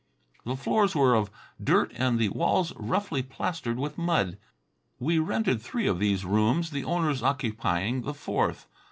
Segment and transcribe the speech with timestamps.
[0.45, 1.29] The floors were of
[1.63, 4.39] dirt and the walls roughly plastered with mud.
[4.97, 8.65] We rented three of these rooms, the owners occupying the fourth.